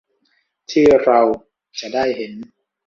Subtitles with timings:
[0.71, 1.19] ที่เรา
[1.79, 2.33] จะได้เห็น